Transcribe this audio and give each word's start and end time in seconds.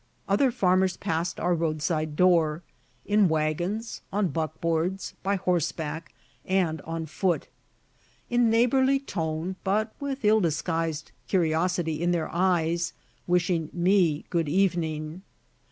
Other 0.27 0.49
farmers 0.49 0.97
passed 0.97 1.39
our 1.39 1.53
roadside 1.53 2.15
door, 2.15 2.63
in 3.05 3.29
wagons, 3.29 4.01
on 4.11 4.29
buckboards, 4.29 5.13
by 5.21 5.35
horseback, 5.35 6.11
and 6.43 6.81
on 6.81 7.05
foot; 7.05 7.47
in 8.27 8.49
neighborly 8.49 8.97
tone, 8.97 9.57
but 9.63 9.93
with 9.99 10.25
ill 10.25 10.41
disguised 10.41 11.11
curiosity 11.27 12.01
in 12.01 12.13
their 12.13 12.33
eyes, 12.33 12.93
wishing 13.27 13.69
me 13.73 14.25
good 14.31 14.49
evening. 14.49 15.21